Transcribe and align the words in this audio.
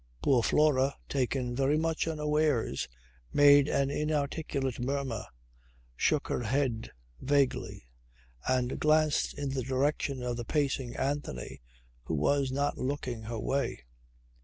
Poor 0.23 0.41
Flora, 0.41 0.97
taken 1.07 1.55
very 1.55 1.77
much 1.77 2.07
unawares, 2.07 2.87
made 3.31 3.67
an 3.67 3.91
inarticulate 3.91 4.79
murmur, 4.79 5.27
shook 5.95 6.27
her 6.27 6.41
head 6.41 6.89
vaguely, 7.19 7.85
and 8.47 8.79
glanced 8.79 9.35
in 9.35 9.49
the 9.49 9.61
direction 9.61 10.23
of 10.23 10.37
the 10.37 10.43
pacing 10.43 10.95
Anthony 10.95 11.61
who 12.05 12.15
was 12.15 12.51
not 12.51 12.79
looking 12.79 13.21
her 13.25 13.37
way. 13.39 13.81